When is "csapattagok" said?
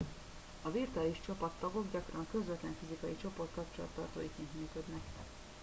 1.25-1.91